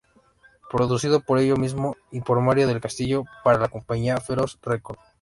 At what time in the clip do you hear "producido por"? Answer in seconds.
0.71-1.37